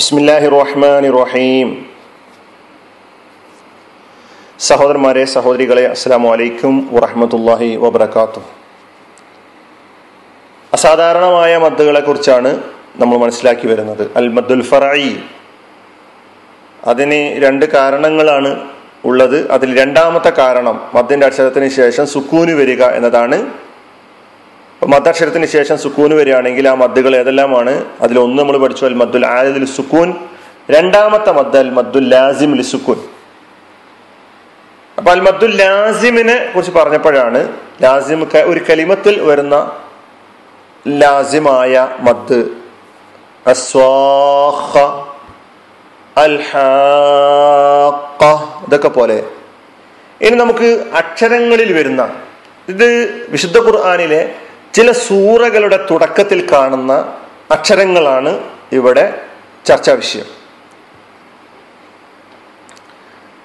[0.00, 1.68] ബിസ്മില്ലാഹി റഹ്മാൻ റഹീം
[4.68, 8.40] സഹോദരന്മാരെ സഹോദരികളെ അസ്സാം വലൈക്കും വറഹമത്തല്ലാഹി വബർക്കാത്തു
[10.72, 12.50] അസാധാരണമായ മദ്ദുകളെ കുറിച്ചാണ്
[13.00, 14.04] നമ്മൾ മനസ്സിലാക്കി വരുന്നത്.
[14.16, 15.12] അൽ മദ്ദുൽ ഫറായി
[16.92, 18.50] അതിന് രണ്ട് കാരണങ്ങളാണ്
[19.04, 19.38] ഉള്ളത്.
[19.50, 23.38] അതിൽ രണ്ടാമത്തെ കാരണം മദ്ദിന്റെ അക്ഷരത്തിന് ശേഷം സുക്കൂന് വരിക എന്നതാണ്
[24.86, 27.84] മദ്ദക്ഷരത്തിന് ശേഷം സുക്കൂന് വരികയാണെങ്കിൽ ആ മദ്ദുകൾ ഏതെല്ലാമാണ്?
[28.00, 30.14] അതിലൊന്ന് നമ്മൾ പഠിച്ചു അൽ മദ്ദുൽ ആദിൽ സുക്കൂൻ.
[30.70, 32.96] രണ്ടാമത്തെ മദ്ദ അൽ മദ്ദുൽ ലാസിം ലി സുക്കൂൻ.
[34.98, 39.70] അപ്പൊ അൽ മദ്ദുൽ ലാസിമിനെ കുറിച്ച് പറഞ്ഞപ്പോഴാണ് ലാസിം ഒരു കലിമത്തിൽ വരുന്ന
[40.88, 42.48] ലാസിമായ മദ്.
[48.66, 49.24] ഇതൊക്കെ പോലെ.
[50.20, 52.10] ഇനി നമുക്ക് അക്ഷരങ്ങളിൽ വരുന്ന
[52.68, 54.34] ഇത് വിശുദ്ധ ഖുർആാനിലെ
[54.74, 57.18] ചില സൂറകളുടെ തുടക്കത്തിൽ കാണുന്ന
[57.50, 59.20] അക്ഷരങ്ങളാണ് ഇവിടെ
[59.66, 60.24] ചർച്ചാ വിഷയം.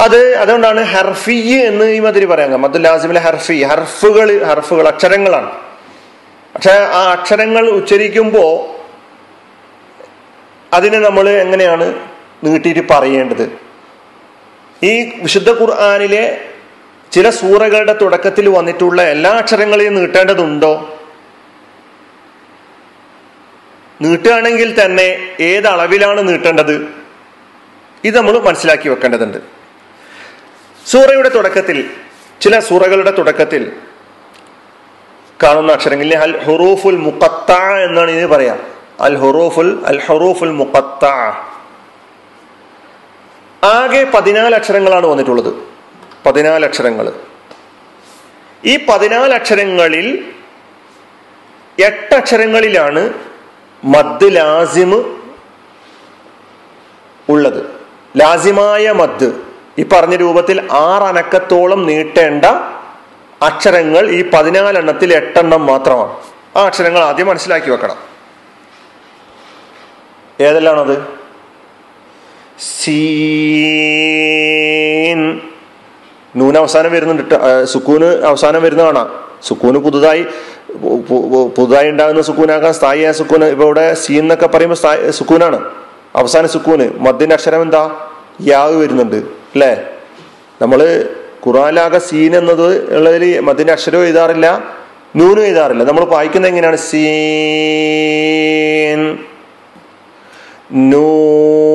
[0.00, 3.62] അത് അതുകൊണ്ടാണ് ഹർഫി എന്ന് ഈ മതിരി പറയാം അബ്ദുൽ ലാസിമിലെ ഹർഫി.
[3.62, 5.50] ഹർഫുകൾ ഹർഫുകൾ അക്ഷരങ്ങളാണ്.
[6.54, 8.80] പക്ഷെ ആ അക്ഷരങ്ങൾ ഉച്ചരിക്കുമ്പോൾ
[10.74, 11.94] അതിനെ നമ്മൾ എങ്ങനെയാണ്
[12.44, 13.52] നീട്ടിയിട്ട് പറയേണ്ടത്?
[14.82, 16.40] ഈ വിശുദ്ധ ഖുർആാനിലെ
[17.12, 20.96] ചില സൂറകളുടെ തുടക്കത്തിൽ വന്നിട്ടുള്ള എല്ലാ അക്ഷരങ്ങളെയും നീട്ടേണ്ടതുണ്ടോ?
[24.00, 26.88] നീട്ടുകയാണെങ്കിൽ തന്നെ ഏത് അളവിലാണ് നീട്ടേണ്ടത്?
[28.04, 29.38] ഇത് നമ്മൾ മനസ്സിലാക്കി വെക്കേണ്ടതുണ്ട്.
[30.86, 31.90] സൂറയുടെ തുടക്കത്തിൽ
[32.40, 33.72] ചില സൂറകളുടെ തുടക്കത്തിൽ
[35.42, 38.58] കാണുന്ന അക്ഷരങ്ങളിൽ അൽ ഹുറൂഫുൽ മുക്കത്ത എന്നാണ് ഇതിന് പറയാ.
[39.00, 41.04] അൽ ഹുറൂഫുൽ അൽ ഹുറൂഫുൽ മുക്കത്ത
[43.64, 45.54] ആകെ പതിനാല് അക്ഷരങ്ങളാണ് വന്നിട്ടുള്ളത്.
[46.26, 47.12] പതിനാല് അക്ഷരങ്ങൾ.
[48.64, 50.32] ഈ പതിനാല് അക്ഷരങ്ങളിൽ
[51.78, 53.29] എട്ട് അക്ഷരങ്ങളിലാണ്
[53.84, 55.04] മദ് ലാസിമ്
[57.28, 57.64] ഉള്ളത്.
[58.16, 59.32] ലാസിമായ മദ്.
[59.78, 62.44] ഈ പറഞ്ഞ രൂപത്തിൽ ആറനക്കത്തോളം നീട്ടേണ്ട
[63.42, 66.16] അക്ഷരങ്ങൾ ഈ പതിനാലെണ്ണത്തിൽ എട്ടെണ്ണം മാത്രമാണ്.
[66.56, 67.96] ആ അക്ഷരങ്ങൾ ആദ്യം മനസ്സിലാക്കി വെക്കണം.
[70.40, 71.02] ഏതെല്ലാണത്?
[72.60, 75.40] സീൻ.
[76.36, 80.26] നൂന് അവസാനം വരുന്നുണ്ട് സുക്കൂന് അവസാനം വരുന്ന കാണാം സുക്കൂന് പുതുതായി
[81.56, 85.70] പുതുതായി ഉണ്ടാകുന്ന സുക്കൂനാകാം സ്ഥായിയായ സുക്കൂന് ഇപ്പൊ ഇവിടെ സീൻ എന്നൊക്കെ പറയുമ്പോൾ സുക്കൂനാണ്.
[86.16, 87.90] അവസാന സുക്കൂന് മദ്യന്റെ അക്ഷരം എന്താ?
[88.40, 89.22] യാവ് വരുന്നുണ്ട്
[89.54, 89.76] അല്ലേ?
[90.62, 91.10] നമ്മൾ
[91.46, 94.76] ഖുറാനാകെ സീൻ എന്നത് ഉള്ളതിൽ മദ്യന്റെ അക്ഷരവും എഴുതാറില്ല
[95.16, 95.84] നൂനും എഴുതാറില്ല.
[95.84, 96.76] നമ്മൾ വായിക്കുന്നത് എങ്ങനെയാണ്?
[96.76, 99.18] സീൻ
[100.90, 101.69] നൂൻ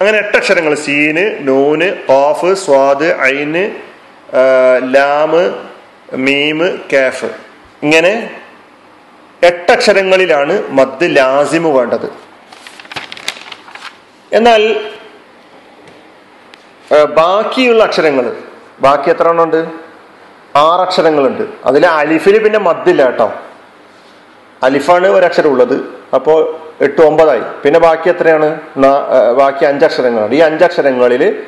[0.00, 3.74] അങ്ങനെ എട്ടക്ഷരങ്ങൾ സീന് നൂന് ഓഫ് സ്വാദ് ഐന്
[4.94, 5.54] ലാമ്
[6.12, 7.24] മീമ് കാഫ്.
[7.82, 8.30] ഇങ്ങനെ
[9.42, 12.12] എട്ടക്ഷരങ്ങളിലാണ് മദ് ലാസിമ് വേണ്ടത്.
[14.32, 14.90] എന്നാൽ
[16.92, 18.36] ബാക്കിയുള്ള അക്ഷരങ്ങൾ
[18.80, 19.66] ബാക്കി എത്ര എണ്ണം ഉണ്ട്?
[20.56, 21.42] ആറ് അക്ഷരങ്ങളുണ്ട്.
[21.64, 23.32] അതിൽ അലിഫിന് പിന്നെ മദ്ദില്ല കേട്ടോ.
[24.62, 25.74] അലിഫാണ് ഒരക്ഷരം ഉള്ളത്
[26.14, 27.40] അപ്പോൾ എട്ട് ഒമ്പതായി.
[27.64, 28.60] പിന്നെ ബാക്കി എത്രയാണ്?
[29.36, 31.42] ബാക്കി അഞ്ചക്ഷരങ്ങളാണ് ഈ അഞ്ചക്ഷരങ്ങളിൽ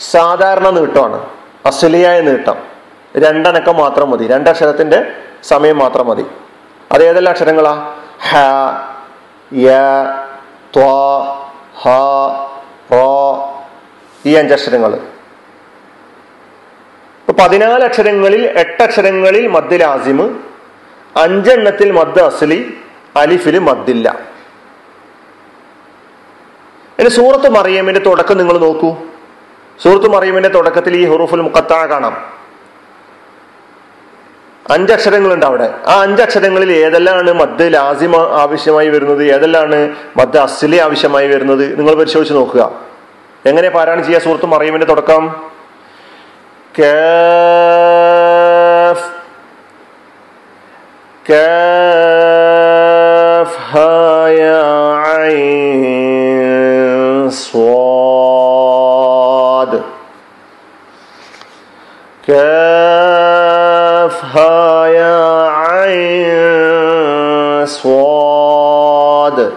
[0.00, 1.26] സാധാരണ നീട്ടമാണ്.
[1.66, 2.56] അസലിയായ നീട്ടം.
[3.16, 4.26] രണ്ടനക്കം മാത്രം മതി.
[4.26, 5.06] രണ്ടക്ഷരത്തിന്റെ
[5.44, 6.26] സമയം മാത്രം മതി.
[6.92, 7.92] അത് ഏതെല്ലാം അക്ഷരങ്ങളാ?
[8.30, 8.36] ഹ
[9.56, 9.68] യ
[10.76, 10.84] ത്വ
[11.82, 11.88] ഹ
[12.92, 13.52] റോ
[14.26, 14.98] ഈ അഞ്ചക്ഷരങ്ങൾ
[17.40, 20.34] പതിനാല് അക്ഷരങ്ങളിൽ എട്ടക്ഷരങ്ങളിൽ മദ് ലാസിമ്
[21.16, 22.74] അഞ്ചെണ്ണത്തിൽ മദ് അസലി
[23.16, 24.18] അലിഫിൽ മദ്ദില്ല
[26.98, 28.96] ഇനി സൂറത്ത് മറിയമ്മിന്റെ തുടക്കം നിങ്ങൾ നോക്കൂ.
[29.82, 32.36] സൂറത്ത് മറിയമ്മിന്റെ തുടക്കത്തിൽ ഈ ഹുറൂഫുൽ മുക്കത്ത കാണാം.
[34.70, 35.74] അഞ്ചക്ഷരങ്ങളുണ്ട് അവിടെ.
[35.86, 39.24] ആ അഞ്ചക്ഷരങ്ങളിൽ ഏതെല്ലാമാണ് മദ് ലാസിമ ആവശ്യമായി വരുന്നത്?
[39.24, 41.78] ഏതെല്ലാമാണ് മദ് അസ്ലി ആവശ്യമായി വരുന്നത്?
[41.78, 42.85] നിങ്ങൾ പരിശോധിച്ച് നോക്കുക.
[43.46, 44.54] എങ്ങനെ പാരായണം ചെയ്യുക സുഹൃത്തും?
[44.54, 45.50] അറിയുമിന്റെ തുടക്കം.
[46.78, 49.10] കാഫ്.
[51.30, 54.52] കാഫ് ഹായ
[55.22, 57.66] ഐൻ സ്വാദ്.
[67.66, 69.52] സ്വാദ്.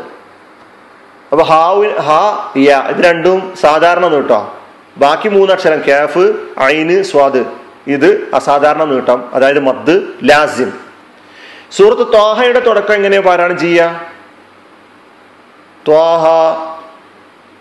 [1.31, 4.56] അപ്പൊ ഹാവിന് ഹാ യ ഇത് രണ്ടും സാധാരണ നീട്ടോ.
[4.98, 7.46] ബാക്കി മൂന്നക്ഷരം കാഫ് ഐന് സ്വാദ്.
[7.88, 9.30] ഇത് അസാധാരണ നീട്ടം.
[9.34, 10.74] അതായത് മദ് ലാസിം.
[11.72, 13.22] സൂറത്ത് ത്വാഹയുടെ തുടക്കം എങ്ങനെയാ?
[13.22, 14.01] പാരായണം ചെയ്യുക
[15.88, 16.24] ത്വാഹ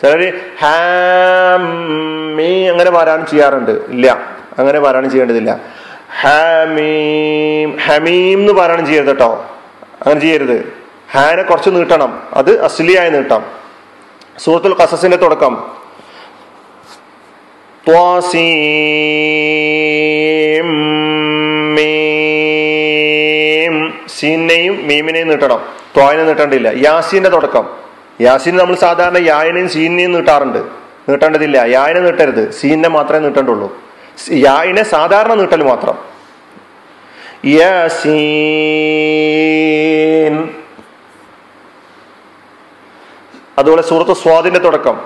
[0.02, 3.72] ചിലര് ഹാമീ അങ്ങനെ പാരായണം ചെയ്യാറുണ്ട്.
[3.72, 4.20] ഇല്ല.
[4.58, 5.60] അങ്ങനെ പാരായണം ചെയ്യേണ്ടതില്ല.
[6.22, 9.46] ഹാമീം ഹമീം എന്ന് പാരായണം ചെയ്യരുത് കേട്ടോ
[10.02, 10.83] അങ്ങനെ ചെയ്യരുത്.
[11.16, 12.24] ഹാനെ കുറച്ച് നീട്ടണം.
[12.34, 13.46] അത് അസ്ലിയായി നീട്ടാം.
[14.40, 15.72] സൂറത്തുൽ കസസിന്റെ തുടക്കം.
[24.20, 25.60] സീനെയും മീമിനെയും നീട്ടണം.
[25.96, 26.72] ത്വായനെ നീട്ടേണ്ടില്ല.
[26.76, 27.70] യാസീന്റെ തുടക്കം.
[28.22, 30.64] യാസീൻ നമ്മൾ സാധാരണ യായനെയും സീനെയും നീട്ടാറുണ്ട്.
[31.10, 31.58] നീട്ടേണ്ടതില്ല.
[31.58, 32.52] യായനെ നീട്ടരുത്.
[32.52, 33.78] സീനെ മാത്രമേ നീട്ടേണ്ടുള്ളൂ.
[34.32, 35.98] യായിനെ സാധാരണ നീട്ടൽ മാത്രം.
[37.46, 39.93] യാസീൻ
[43.60, 45.02] അതുപോലെ സൂറത്ത് സ്വാദിന്റെ തുടക്കം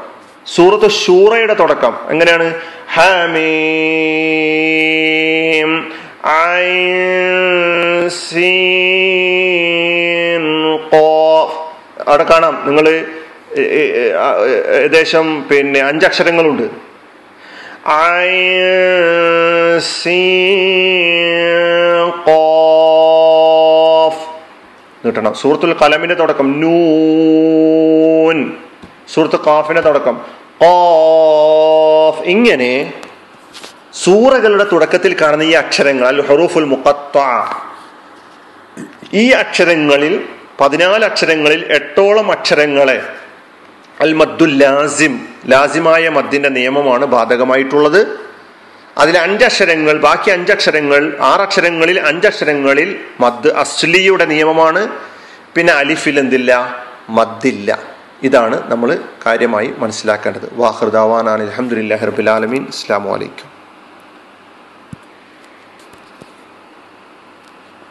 [0.55, 2.53] സൂറത്ത് ഷൂറയുടെ തുടക്കം എങ്ങനെയാണ്
[2.93, 3.47] ഹമീം.
[12.07, 13.05] അവിടെ കാണാം നിങ്ങൾ
[13.59, 16.63] ഏകദേശം പിന്നെ അഞ്ചക്ഷരങ്ങളുണ്ട്.
[25.05, 26.61] നീട്ടണം സൂറത്തുൽ കലമിന്റെ തുടക്കം
[28.27, 28.53] നൂൻ
[29.13, 30.21] സൂറത്ത് കാഫിന്റെ തുടക്കം.
[32.23, 32.93] ഇങ്ങനെ
[34.03, 37.17] സൂറകളുടെ തുടക്കത്തിൽ കാണുന്ന ഈ അക്ഷരങ്ങൾ അൽ ഹറൂഫുൽ മുഖത്ത.
[39.13, 40.23] ഈ അക്ഷരങ്ങളിൽ
[40.59, 43.03] പതിനാല് അക്ഷരങ്ങളിൽ എട്ടോളം അക്ഷരങ്ങളെ
[44.01, 48.07] അൽ മദ്ദുൽ ലാസിം ലാസിമായ മദ്ദിന്റെ നിയമമാണ് ബാധകമായിട്ടുള്ളത്.
[48.97, 54.89] അതിൽ അഞ്ചക്ഷരങ്ങൾ ബാക്കി അഞ്ചക്ഷരങ്ങൾ ആറക്ഷരങ്ങളിൽ അഞ്ചക്ഷരങ്ങളിൽ മദ് അസ്ലിയുടെ നിയമമാണ്.
[55.55, 56.83] പിന്നെ അലിഫിൽ എന്തില്ല?
[57.09, 57.96] മദ്ദില്ല.
[58.23, 60.49] ഇതാണ് നമ്മൾ കാര്യമായി മനസ്സിലാക്കേണ്ടത്.
[60.53, 63.56] വാഹൃദാവാനാണ് അലഹമുല്ലാ ഹർബുലാലമീൻ അസ്സാം വലൈക്കും